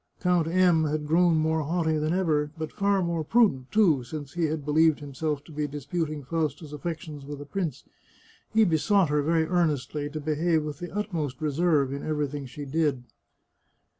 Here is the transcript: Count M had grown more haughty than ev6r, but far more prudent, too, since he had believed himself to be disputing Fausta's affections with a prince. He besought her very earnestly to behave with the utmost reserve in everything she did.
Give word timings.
Count 0.19 0.47
M 0.47 0.85
had 0.85 1.05
grown 1.05 1.35
more 1.37 1.61
haughty 1.61 1.95
than 1.99 2.11
ev6r, 2.11 2.49
but 2.57 2.71
far 2.71 3.03
more 3.03 3.23
prudent, 3.23 3.71
too, 3.71 4.03
since 4.03 4.33
he 4.33 4.45
had 4.45 4.65
believed 4.65 4.99
himself 4.99 5.43
to 5.43 5.51
be 5.51 5.67
disputing 5.67 6.23
Fausta's 6.23 6.73
affections 6.73 7.23
with 7.23 7.39
a 7.39 7.45
prince. 7.45 7.83
He 8.51 8.65
besought 8.65 9.09
her 9.09 9.21
very 9.21 9.45
earnestly 9.45 10.09
to 10.09 10.19
behave 10.19 10.63
with 10.63 10.79
the 10.79 10.89
utmost 10.91 11.39
reserve 11.39 11.93
in 11.93 12.01
everything 12.03 12.47
she 12.47 12.65
did. 12.65 13.03